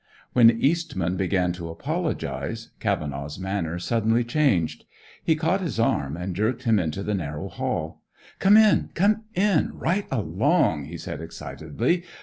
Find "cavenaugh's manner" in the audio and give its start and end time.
2.79-3.77